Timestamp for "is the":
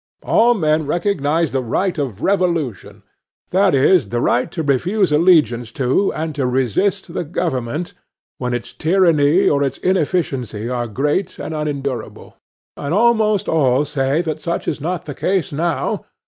3.75-4.19